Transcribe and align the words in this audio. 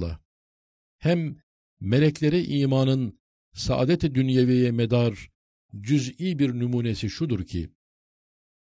inşallah. 0.00 0.18
Hem 0.98 1.36
meleklere 1.80 2.44
imanın 2.44 3.18
saadet-i 3.54 4.14
dünyeviye 4.14 4.70
medar 4.70 5.30
cüz'i 5.80 6.38
bir 6.38 6.50
numunesi 6.50 7.10
şudur 7.10 7.44
ki, 7.44 7.70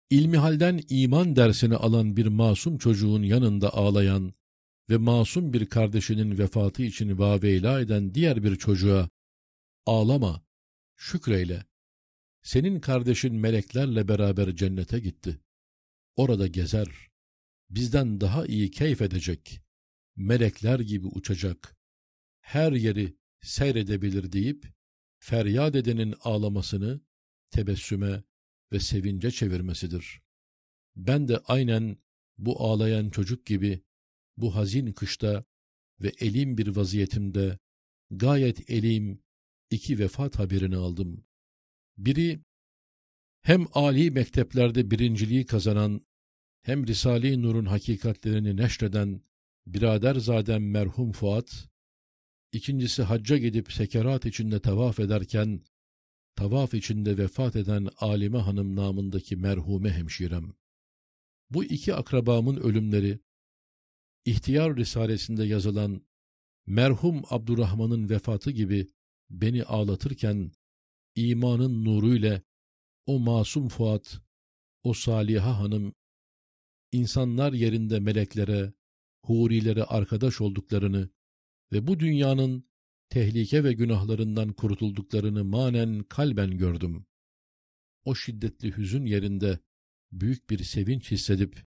İlmihalden 0.09 0.81
iman 0.89 1.35
dersini 1.35 1.75
alan 1.75 2.17
bir 2.17 2.25
masum 2.25 2.77
çocuğun 2.77 3.23
yanında 3.23 3.73
ağlayan 3.73 4.33
ve 4.89 4.97
masum 4.97 5.53
bir 5.53 5.65
kardeşinin 5.65 6.37
vefatı 6.37 6.83
için 6.83 7.17
vaveyla 7.17 7.81
eden 7.81 8.13
diğer 8.13 8.43
bir 8.43 8.55
çocuğa, 8.55 9.09
ağlama, 9.85 10.45
şükreyle, 10.95 11.65
senin 12.43 12.79
kardeşin 12.79 13.35
meleklerle 13.35 14.07
beraber 14.07 14.55
cennete 14.55 14.99
gitti. 14.99 15.39
Orada 16.15 16.47
gezer, 16.47 16.87
bizden 17.69 18.21
daha 18.21 18.45
iyi 18.45 18.71
keyif 18.71 19.01
edecek, 19.01 19.64
melekler 20.15 20.79
gibi 20.79 21.07
uçacak, 21.07 21.77
her 22.41 22.71
yeri 22.71 23.17
seyredebilir 23.41 24.31
deyip, 24.31 24.67
feryat 25.17 25.75
edenin 25.75 26.15
ağlamasını 26.21 27.01
tebessüme 27.51 28.23
ve 28.71 28.79
sevince 28.79 29.31
çevirmesidir. 29.31 30.21
Ben 30.95 31.27
de 31.27 31.37
aynen 31.37 31.97
bu 32.37 32.63
ağlayan 32.63 33.09
çocuk 33.09 33.45
gibi 33.45 33.81
bu 34.37 34.55
hazin 34.55 34.91
kışta 34.91 35.43
ve 36.01 36.11
elim 36.19 36.57
bir 36.57 36.67
vaziyetimde 36.67 37.59
gayet 38.11 38.69
elim 38.69 39.23
iki 39.69 39.99
vefat 39.99 40.39
haberini 40.39 40.75
aldım. 40.75 41.25
Biri 41.97 42.39
hem 43.41 43.65
âli 43.73 44.11
mekteplerde 44.11 44.91
birinciliği 44.91 45.45
kazanan 45.45 46.01
hem 46.61 46.87
Risale-i 46.87 47.41
Nur'un 47.41 47.65
hakikatlerini 47.65 48.57
neşreden 48.57 49.21
biraderzadem 49.67 50.71
merhum 50.71 51.11
Fuat, 51.11 51.67
ikincisi 52.51 53.03
hacca 53.03 53.37
gidip 53.37 53.73
sekerat 53.73 54.25
içinde 54.25 54.59
tavaf 54.59 54.99
ederken 54.99 55.61
tavaf 56.35 56.73
içinde 56.73 57.17
vefat 57.17 57.55
eden 57.55 57.89
Alime 57.97 58.37
Hanım 58.37 58.75
namındaki 58.75 59.35
merhume 59.35 59.91
hemşirem. 59.91 60.53
Bu 61.49 61.63
iki 61.63 61.95
akrabamın 61.95 62.57
ölümleri, 62.57 63.19
İhtiyar 64.25 64.77
Risalesinde 64.77 65.43
yazılan 65.43 66.01
merhum 66.65 67.23
Abdurrahman'ın 67.29 68.09
vefatı 68.09 68.51
gibi 68.51 68.87
beni 69.29 69.63
ağlatırken, 69.63 70.51
imanın 71.15 71.85
nuruyla 71.85 72.41
o 73.05 73.19
masum 73.19 73.67
Fuat, 73.67 74.19
o 74.83 74.93
Saliha 74.93 75.59
Hanım, 75.59 75.93
insanlar 76.91 77.53
yerinde 77.53 77.99
meleklere, 77.99 78.73
hurilere 79.27 79.83
arkadaş 79.83 80.41
olduklarını 80.41 81.09
ve 81.71 81.87
bu 81.87 81.99
dünyanın 81.99 82.69
tehlike 83.09 83.63
ve 83.63 83.73
günahlarından 83.73 84.53
kurtulduklarını 84.53 85.43
manen 85.43 86.03
kalben 86.03 86.57
gördüm. 86.57 87.05
O 88.05 88.15
şiddetli 88.15 88.77
hüzün 88.77 89.05
yerinde 89.05 89.59
büyük 90.11 90.49
bir 90.49 90.63
sevinç 90.63 91.11
hissedip 91.11 91.65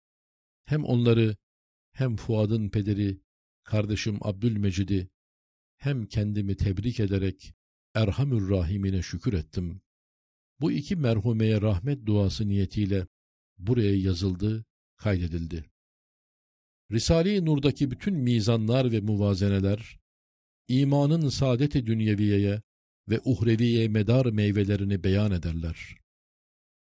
hem 0.65 0.83
onları 0.83 1.35
hem 1.91 2.15
Fuad'ın 2.15 2.69
pederi 2.69 3.21
kardeşim 3.63 4.17
Abdülmecid'i 4.21 5.09
hem 5.77 6.05
kendimi 6.05 6.55
tebrik 6.55 6.99
ederek 6.99 7.53
Erhamür 7.93 8.49
Rahim'ine 8.49 9.01
şükür 9.01 9.33
ettim. 9.33 9.81
Bu 10.61 10.71
iki 10.71 10.95
merhumeye 10.95 11.61
rahmet 11.61 12.05
duası 12.05 12.47
niyetiyle 12.47 13.07
buraya 13.57 13.95
yazıldı, 13.95 14.65
kaydedildi. 14.97 15.65
Risale-i 16.91 17.45
Nur'daki 17.45 17.91
bütün 17.91 18.13
mizanlar 18.13 18.91
ve 18.91 18.99
muvazeneler, 18.99 19.99
imanın 20.67 21.29
saadet-i 21.29 21.85
dünyeviyeye 21.85 22.61
ve 23.09 23.21
uhreviye 23.25 23.87
medar 23.87 24.25
meyvelerini 24.25 25.03
beyan 25.03 25.31
ederler. 25.31 25.97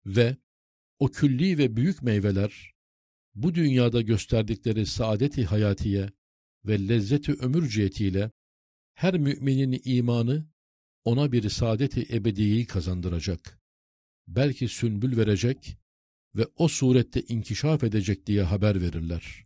Ve 0.07 0.37
o 0.99 1.09
külli 1.09 1.59
ve 1.59 1.77
büyük 1.77 2.03
meyveler, 2.03 2.73
bu 3.35 3.55
dünyada 3.55 4.01
gösterdikleri 4.01 4.87
saadet-i 4.87 5.45
hayatiye 5.45 6.11
ve 6.65 6.89
lezzet-i 6.89 7.33
ömür 7.33 7.69
cihetiyle 7.69 8.31
her 8.95 9.19
müminin 9.19 9.81
imanı 9.85 10.47
ona 11.05 11.33
bir 11.33 11.49
saadet-i 11.49 12.17
ebediyeyi 12.17 12.67
kazandıracak. 12.67 13.61
Belki 14.29 14.69
sünbül 14.69 15.17
verecek 15.17 15.79
ve 16.35 16.47
o 16.57 16.69
surette 16.69 17.23
inkişaf 17.23 17.85
edecek 17.85 18.27
diye 18.27 18.43
haber 18.43 18.81
verirler. 18.81 19.46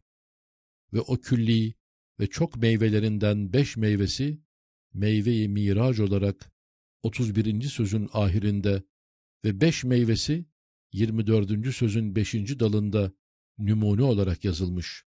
Ve 0.92 1.00
o 1.00 1.16
külli 1.16 1.74
ve 2.20 2.26
çok 2.26 2.56
meyvelerinden 2.56 3.52
beş 3.52 3.76
meyvesi 3.76 4.40
meyve-i 4.94 5.48
mirac 5.48 6.02
olarak 6.02 6.52
31. 7.02 7.62
sözün 7.62 8.08
ahirinde 8.12 8.82
ve 9.44 9.60
beş 9.60 9.84
meyvesi 9.84 10.44
24. 10.92 11.74
sözün 11.74 12.16
beşinci 12.16 12.60
dalında 12.60 13.12
numune 13.58 14.02
olarak 14.02 14.44
yazılmış. 14.44 15.04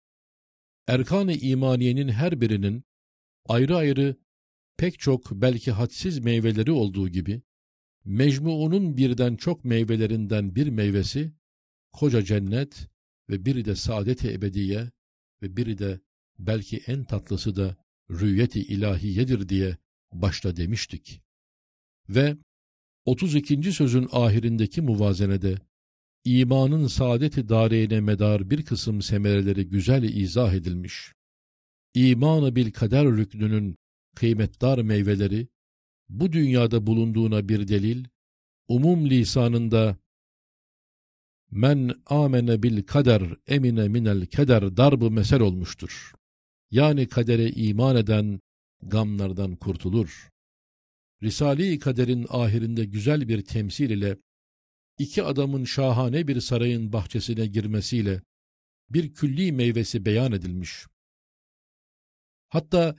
Erkan-ı 0.86 1.32
imaniyenin 1.32 2.08
her 2.08 2.40
birinin 2.40 2.84
ayrı 3.44 3.76
ayrı 3.76 4.16
pek 4.76 4.98
çok 4.98 5.30
belki 5.30 5.72
hadsiz 5.72 6.18
meyveleri 6.18 6.72
olduğu 6.72 7.08
gibi, 7.08 7.42
mecmuunun 8.04 8.96
birden 8.96 9.36
çok 9.36 9.64
meyvelerinden 9.64 10.54
bir 10.54 10.66
meyvesi, 10.66 11.32
koca 11.92 12.22
cennet 12.22 12.88
ve 13.30 13.44
biri 13.44 13.64
de 13.64 13.76
saadet-i 13.76 14.32
ebediye 14.32 14.90
ve 15.42 15.56
biri 15.56 15.78
de 15.78 16.00
belki 16.38 16.82
en 16.86 17.04
tatlısı 17.04 17.56
da 17.56 17.76
rüyeti 18.10 18.60
ilahiyedir 18.60 19.48
diye 19.48 19.76
başta 20.12 20.56
demiştik. 20.56 21.22
Ve 22.08 22.36
32. 23.04 23.72
sözün 23.72 24.08
ahirindeki 24.12 24.82
muvazenede 24.82 25.58
imanın 26.24 26.86
saadeti 26.86 27.48
dareyne 27.48 28.00
medar 28.00 28.50
bir 28.50 28.64
kısım 28.64 29.02
semereleri 29.02 29.68
güzel 29.68 30.02
izah 30.02 30.54
edilmiş. 30.54 31.12
İmanı 31.94 32.56
bil 32.56 32.70
kader 32.70 33.06
rüknünün 33.06 33.76
kıymetdar 34.14 34.78
meyveleri 34.78 35.48
bu 36.08 36.32
dünyada 36.32 36.86
bulunduğuna 36.86 37.48
bir 37.48 37.68
delil, 37.68 38.04
umum 38.68 39.10
lisanında 39.10 39.96
men 41.50 41.94
amene 42.06 42.62
bil 42.62 42.82
kader 42.82 43.22
emine 43.46 43.88
minel 43.88 44.26
keder 44.26 44.76
darbı 44.76 45.10
mesel 45.10 45.40
olmuştur. 45.40 46.12
Yani 46.70 47.08
kadere 47.08 47.50
iman 47.50 47.96
eden 47.96 48.40
gamlardan 48.82 49.56
kurtulur. 49.56 50.30
Risale-i 51.22 51.78
Kader'in 51.78 52.26
ahirinde 52.28 52.84
güzel 52.84 53.28
bir 53.28 53.44
temsil 53.44 53.90
ile 53.90 54.16
iki 54.98 55.22
adamın 55.22 55.64
şahane 55.64 56.28
bir 56.28 56.40
sarayın 56.40 56.92
bahçesine 56.92 57.46
girmesiyle 57.46 58.22
bir 58.90 59.14
külli 59.14 59.52
meyvesi 59.52 60.04
beyan 60.04 60.32
edilmiş. 60.32 60.86
Hatta 62.48 62.96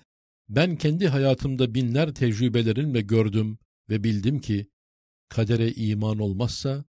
ben 0.49 0.75
kendi 0.75 1.07
hayatımda 1.07 1.75
binler 1.75 2.13
tecrübelerimle 2.13 3.01
gördüm 3.01 3.57
ve 3.89 4.03
bildim 4.03 4.39
ki 4.39 4.67
kadere 5.29 5.71
iman 5.71 6.19
olmazsa 6.19 6.85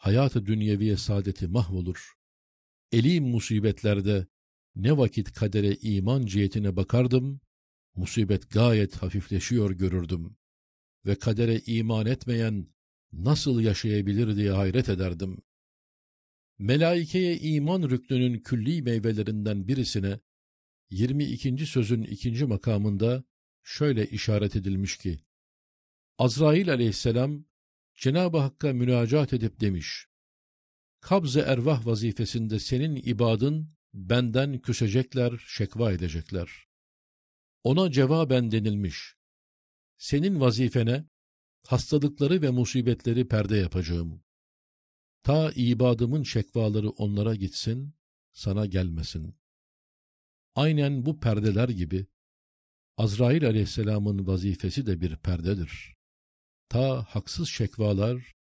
hayat-ı 0.00 0.46
dünyeviye 0.46 0.96
saadeti 0.96 1.48
mahvolur. 1.48 2.14
Elim 2.92 3.24
musibetlerde 3.24 4.26
ne 4.76 4.96
vakit 4.96 5.32
kadere 5.32 5.74
iman 5.74 6.26
cihetine 6.26 6.76
bakardım, 6.76 7.40
musibet 7.94 8.50
gayet 8.50 8.96
hafifleşiyor 8.96 9.70
görürdüm 9.70 10.36
ve 11.06 11.14
kadere 11.14 11.60
iman 11.66 12.06
etmeyen 12.06 12.66
nasıl 13.12 13.60
yaşayabilir 13.60 14.36
diye 14.36 14.50
hayret 14.50 14.88
ederdim. 14.88 15.38
Melaikeye 16.58 17.38
iman 17.38 17.82
rüknünün 17.90 18.38
külli 18.38 18.82
meyvelerinden 18.82 19.68
birisine 19.68 20.20
22. 20.90 21.66
sözün 21.66 22.02
ikinci 22.02 22.44
makamında 22.44 23.24
şöyle 23.62 24.06
işaret 24.06 24.56
edilmiş 24.56 24.96
ki, 24.96 25.20
Azrail 26.18 26.72
aleyhisselam 26.72 27.49
Cenab-ı 28.00 28.38
Hakk'a 28.38 28.72
münacat 28.72 29.32
edip 29.32 29.60
demiş, 29.60 30.06
Kabz-ı 31.00 31.40
ervah 31.40 31.86
vazifesinde 31.86 32.58
senin 32.58 32.96
ibadın 32.96 33.74
benden 33.94 34.58
küsecekler, 34.58 35.44
şekva 35.46 35.92
edecekler. 35.92 36.50
Ona 37.64 37.90
cevaben 37.92 38.52
denilmiş, 38.52 39.14
senin 39.98 40.40
vazifene 40.40 41.04
hastalıkları 41.66 42.42
ve 42.42 42.50
musibetleri 42.50 43.28
perde 43.28 43.56
yapacağım. 43.56 44.22
Ta 45.22 45.52
ibadımın 45.54 46.22
şekvaları 46.22 46.90
onlara 46.90 47.34
gitsin, 47.34 47.94
sana 48.32 48.66
gelmesin. 48.66 49.36
Aynen 50.54 51.06
bu 51.06 51.20
perdeler 51.20 51.68
gibi 51.68 52.06
Azrail 52.96 53.46
aleyhisselamın 53.46 54.26
vazifesi 54.26 54.86
de 54.86 55.00
bir 55.00 55.16
perdedir. 55.16 55.99
Ta 56.70 57.04
haksız 57.08 57.48
şekvalar 57.48 58.34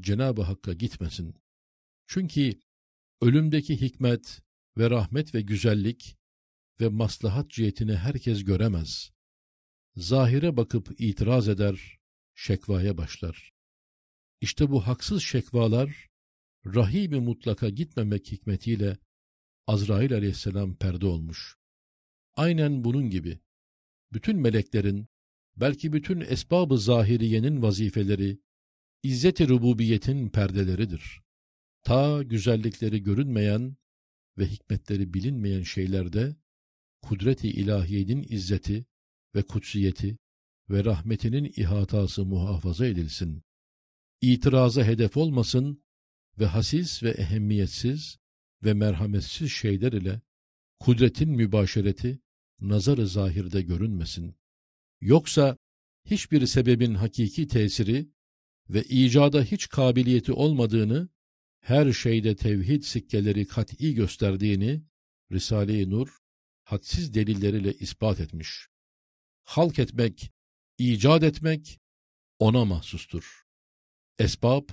Cenab-ı 0.00 0.42
Hakk'a 0.42 0.72
gitmesin. 0.72 1.34
Çünkü 2.06 2.60
ölümdeki 3.20 3.80
hikmet 3.80 4.42
ve 4.78 4.90
rahmet 4.90 5.34
ve 5.34 5.40
güzellik 5.40 6.16
ve 6.80 6.88
maslahat 6.88 7.50
cihetini 7.50 7.96
herkes 7.96 8.44
göremez. 8.44 9.10
Zahire 9.96 10.56
bakıp 10.56 11.00
itiraz 11.00 11.48
eder, 11.48 11.98
şekvaya 12.34 12.98
başlar. 12.98 13.52
İşte 14.40 14.70
bu 14.70 14.86
haksız 14.86 15.22
şekvalar, 15.22 16.08
rahim 16.66 17.24
mutlaka 17.24 17.68
gitmemek 17.68 18.32
hikmetiyle 18.32 18.96
Azrail 19.66 20.14
aleyhisselam 20.14 20.76
perde 20.76 21.06
olmuş. 21.06 21.56
Aynen 22.34 22.84
bunun 22.84 23.10
gibi, 23.10 23.38
bütün 24.12 24.36
meleklerin, 24.40 25.08
belki 25.56 25.92
bütün 25.92 26.20
esbab-ı 26.20 26.78
zahiriyenin 26.78 27.62
vazifeleri, 27.62 28.38
İzzet-i 29.02 29.48
rububiyetin 29.48 30.28
perdeleridir. 30.28 31.20
Ta 31.82 32.22
güzellikleri 32.22 33.02
görünmeyen 33.02 33.76
ve 34.38 34.46
hikmetleri 34.46 35.14
bilinmeyen 35.14 35.62
şeylerde, 35.62 36.36
kudret-i 37.02 37.48
ilahiyenin 37.48 38.26
izzeti 38.28 38.86
ve 39.34 39.42
kutsiyeti 39.42 40.18
ve 40.70 40.84
rahmetinin 40.84 41.52
ihatası 41.56 42.24
muhafaza 42.24 42.86
edilsin. 42.86 43.42
İtiraza 44.20 44.84
hedef 44.84 45.16
olmasın 45.16 45.84
ve 46.38 46.46
hasis 46.46 47.02
ve 47.02 47.10
ehemmiyetsiz 47.10 48.18
ve 48.64 48.74
merhametsiz 48.74 49.52
şeyler 49.52 49.92
ile 49.92 50.20
kudretin 50.80 51.30
mübaşereti 51.30 52.20
nazarı 52.60 53.08
zahirde 53.08 53.62
görünmesin. 53.62 54.34
Yoksa 55.04 55.56
hiçbir 56.04 56.46
sebebin 56.46 56.94
hakiki 56.94 57.48
tesiri 57.48 58.08
ve 58.70 58.82
icada 58.82 59.42
hiç 59.42 59.68
kabiliyeti 59.68 60.32
olmadığını, 60.32 61.08
her 61.60 61.92
şeyde 61.92 62.36
tevhid 62.36 62.82
sikkeleri 62.82 63.46
kat'i 63.46 63.94
gösterdiğini 63.94 64.82
Risale-i 65.32 65.90
Nur 65.90 66.18
hadsiz 66.62 67.14
delilleriyle 67.14 67.72
ispat 67.72 68.20
etmiş. 68.20 68.66
Halk 69.42 69.78
etmek, 69.78 70.32
icat 70.78 71.22
etmek 71.22 71.80
ona 72.38 72.64
mahsustur. 72.64 73.44
Esbab 74.18 74.68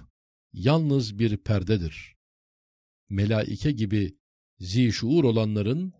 yalnız 0.53 1.19
bir 1.19 1.37
perdedir. 1.37 2.15
Melaike 3.09 3.71
gibi 3.71 4.17
zişuur 4.59 5.23
olanların 5.23 5.93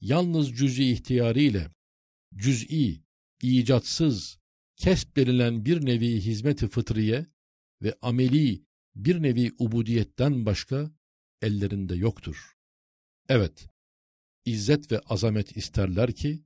yalnız 0.00 0.52
cüz'i 0.52 0.90
ihtiyariyle, 0.90 1.70
cüz'i, 2.36 3.07
icatsız, 3.42 4.38
kesb 4.76 5.16
denilen 5.16 5.64
bir 5.64 5.86
nevi 5.86 6.20
hizmet-i 6.20 6.68
fıtriye 6.68 7.26
ve 7.82 7.94
ameli 8.02 8.62
bir 8.96 9.22
nevi 9.22 9.52
ubudiyetten 9.58 10.46
başka 10.46 10.90
ellerinde 11.42 11.94
yoktur. 11.94 12.56
Evet, 13.28 13.68
izzet 14.44 14.92
ve 14.92 14.98
azamet 14.98 15.56
isterler 15.56 16.12
ki, 16.12 16.44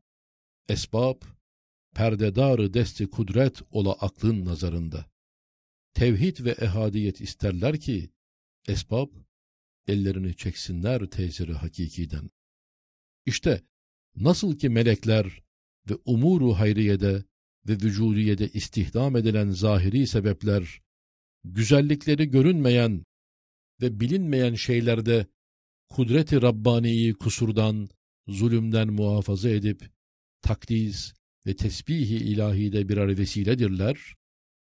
esbab, 0.68 1.22
perdedarı 1.94 2.74
desti 2.74 3.10
kudret 3.10 3.62
ola 3.70 3.92
aklın 3.92 4.44
nazarında. 4.44 5.12
Tevhid 5.94 6.44
ve 6.44 6.50
ehadiyet 6.50 7.20
isterler 7.20 7.80
ki, 7.80 8.10
esbab, 8.68 9.08
ellerini 9.86 10.36
çeksinler 10.36 11.06
tesiri 11.06 11.52
hakikiden. 11.52 12.30
İşte 13.26 13.62
nasıl 14.16 14.58
ki 14.58 14.68
melekler 14.68 15.42
ve 15.90 15.94
umuru 16.04 16.52
hayriyede 16.54 17.24
ve 17.68 17.72
vücudiyede 17.72 18.48
istihdam 18.48 19.16
edilen 19.16 19.50
zahiri 19.50 20.06
sebepler, 20.06 20.80
güzellikleri 21.44 22.30
görünmeyen 22.30 23.04
ve 23.80 24.00
bilinmeyen 24.00 24.54
şeylerde 24.54 25.26
kudreti 25.88 26.42
Rabbani'yi 26.42 27.14
kusurdan, 27.14 27.88
zulümden 28.28 28.92
muhafaza 28.92 29.48
edip, 29.48 29.90
takdis 30.42 31.12
ve 31.46 31.56
tesbihi 31.56 32.16
ilahide 32.16 32.88
birer 32.88 33.18
vesiledirler, 33.18 34.14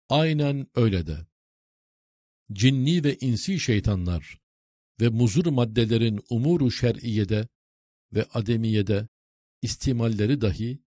aynen 0.10 0.68
öyle 0.76 1.08
de. 1.08 1.18
Cinni 2.52 3.04
ve 3.04 3.18
insi 3.18 3.60
şeytanlar 3.60 4.38
ve 5.02 5.10
muzur 5.10 5.46
maddelerin 5.46 6.20
umuru 6.30 6.72
şer'iyede 6.72 7.48
ve 8.14 8.24
ademiyede 8.34 9.08
istimalleri 9.62 10.42
dahi 10.42 10.80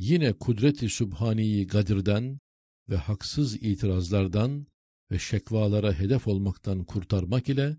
yine 0.00 0.32
kudreti 0.32 0.88
sübhaniyi 0.88 1.66
gadirden 1.66 2.40
ve 2.88 2.96
haksız 2.96 3.54
itirazlardan 3.56 4.66
ve 5.10 5.18
şekvalara 5.18 5.92
hedef 5.92 6.26
olmaktan 6.28 6.84
kurtarmak 6.84 7.48
ile 7.48 7.76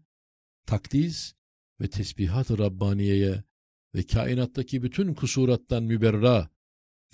takdis 0.65 1.33
ve 1.81 1.89
tesbihat-ı 1.89 2.57
Rabbaniye'ye 2.57 3.43
ve 3.95 4.03
kainattaki 4.03 4.83
bütün 4.83 5.13
kusurattan 5.13 5.83
müberra 5.83 6.49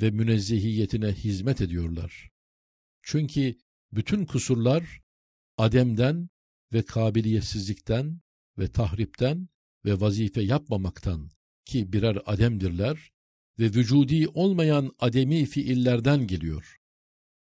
ve 0.02 0.12
münezzehiyetine 0.12 1.12
hizmet 1.14 1.62
ediyorlar. 1.62 2.32
Çünkü 3.02 3.56
bütün 3.92 4.26
kusurlar 4.26 5.02
Adem'den 5.58 6.30
ve 6.74 6.82
kabiliyetsizlikten 6.84 8.22
ve 8.58 8.68
tahripten 8.68 9.50
ve 9.86 10.00
vazife 10.00 10.42
yapmamaktan 10.42 11.30
ki 11.66 11.94
birer 11.94 12.18
ademdirler 12.26 13.12
ve 13.60 13.66
vücudi 13.66 14.28
olmayan 14.28 14.92
ademi 15.00 15.46
fiillerden 15.46 16.28
geliyor. 16.28 16.78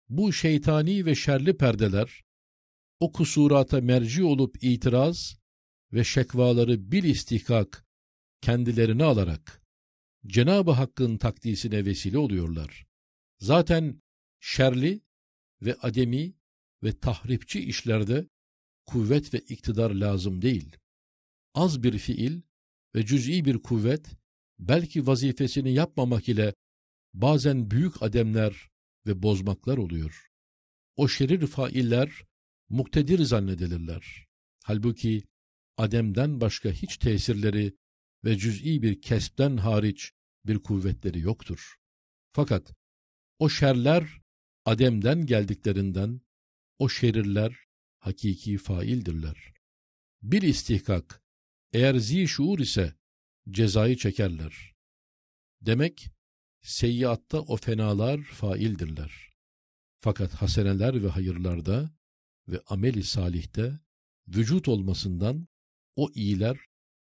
Bu 0.08 0.32
şeytani 0.32 1.06
ve 1.06 1.14
şerli 1.14 1.56
perdeler, 1.56 2.24
o 3.00 3.12
kusurata 3.12 3.80
merci 3.80 4.24
olup 4.24 4.62
itiraz 4.62 5.38
ve 5.92 6.04
şekvaları 6.04 6.92
bil 6.92 7.04
istihkak 7.04 7.86
kendilerine 8.40 9.04
alarak 9.04 9.62
Cenab-ı 10.26 10.70
Hakk'ın 10.70 11.16
takdisine 11.16 11.84
vesile 11.84 12.18
oluyorlar. 12.18 12.86
Zaten 13.40 14.02
şerli 14.40 15.00
ve 15.62 15.74
ademi 15.74 16.34
ve 16.82 16.98
tahripçi 16.98 17.60
işlerde 17.60 18.28
kuvvet 18.86 19.34
ve 19.34 19.38
iktidar 19.38 19.90
lazım 19.90 20.42
değil. 20.42 20.76
Az 21.54 21.82
bir 21.82 21.98
fiil 21.98 22.40
ve 22.94 23.06
cüz'i 23.06 23.44
bir 23.44 23.58
kuvvet 23.58 24.06
belki 24.58 25.06
vazifesini 25.06 25.72
yapmamak 25.72 26.28
ile 26.28 26.54
bazen 27.14 27.70
büyük 27.70 28.02
ademler 28.02 28.68
ve 29.06 29.22
bozmaklar 29.22 29.76
oluyor. 29.76 30.26
O 30.96 31.08
şerir 31.08 31.46
failler 31.46 32.24
muktedir 32.68 33.18
zannedilirler. 33.18 34.26
Halbuki 34.64 35.22
ademden 35.76 36.40
başka 36.40 36.70
hiç 36.70 36.96
tesirleri 36.96 37.76
ve 38.24 38.38
cüz'i 38.38 38.82
bir 38.82 39.00
kespten 39.00 39.56
hariç 39.56 40.12
bir 40.46 40.58
kuvvetleri 40.58 41.20
yoktur. 41.20 41.74
Fakat 42.32 42.74
o 43.38 43.48
şerler 43.48 44.20
ademden 44.64 45.26
geldiklerinden 45.26 46.20
o 46.78 46.88
şerirler 46.88 47.56
hakiki 47.98 48.58
faildirler. 48.58 49.52
Bir 50.22 50.42
istihkak 50.42 51.22
eğer 51.72 51.94
zi 51.94 52.28
şuur 52.28 52.58
ise 52.58 52.94
cezayı 53.50 53.96
çekerler. 53.96 54.74
Demek 55.60 56.10
seyyiatta 56.62 57.40
o 57.40 57.56
fenalar 57.56 58.22
faildirler. 58.22 59.36
Fakat 60.00 60.34
haseneler 60.34 61.02
ve 61.02 61.08
hayırlarda 61.08 61.90
ve 62.48 62.60
ameli 62.66 63.02
salihte 63.02 63.80
vücut 64.28 64.68
olmasından 64.68 65.48
o 65.96 66.10
iyiler 66.14 66.58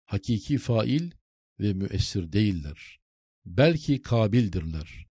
hakiki 0.04 0.58
fail 0.58 1.10
ve 1.60 1.72
müessir 1.72 2.32
değiller. 2.32 3.00
Belki 3.46 4.02
kabildirler. 4.02 5.06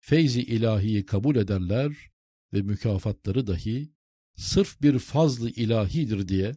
Feyzi 0.00 0.42
ilahiyi 0.42 1.06
kabul 1.06 1.36
ederler 1.36 2.10
ve 2.52 2.62
mükafatları 2.62 3.46
dahi 3.46 3.92
sırf 4.36 4.82
bir 4.82 4.98
fazlı 4.98 5.50
ilahidir 5.50 6.28
diye 6.28 6.56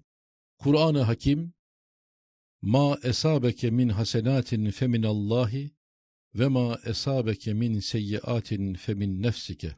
Kur'an-ı 0.57 1.01
Hakim 1.01 1.53
Ma 2.61 2.97
esabeke 3.03 3.71
min 3.71 3.89
hasenatin 3.89 4.71
feminallahi 4.71 5.71
ve 6.33 6.47
ma 6.47 6.77
esabeke 6.85 7.53
min 7.53 7.79
seyyiatin 7.79 8.75
femin 8.75 9.21
nefsike 9.21 9.75